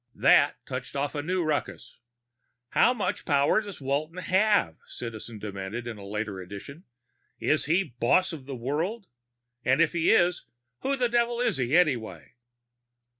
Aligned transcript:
That 0.15 0.55
touched 0.65 0.95
off 0.95 1.13
a 1.13 1.21
new 1.21 1.43
ruckus. 1.43 1.99
"How 2.69 2.91
much 2.91 3.23
power 3.23 3.61
does 3.61 3.79
Walton 3.79 4.17
have?" 4.17 4.77
Citizen 4.87 5.37
demanded 5.37 5.85
in 5.85 5.99
a 5.99 6.07
later 6.07 6.41
edition. 6.41 6.85
"Is 7.39 7.65
he 7.65 7.83
the 7.83 7.93
boss 7.99 8.33
of 8.33 8.47
the 8.47 8.55
world? 8.55 9.05
And 9.63 9.79
if 9.79 9.93
he 9.93 10.11
is, 10.11 10.45
who 10.79 10.95
the 10.95 11.07
devil 11.07 11.39
is 11.39 11.57
he 11.57 11.77
anyway?" 11.77 12.33